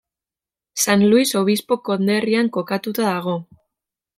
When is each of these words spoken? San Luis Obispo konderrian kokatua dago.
San 0.85 1.01
Luis 1.11 1.35
Obispo 1.41 1.77
konderrian 1.89 2.51
kokatua 2.57 3.07
dago. 3.13 3.37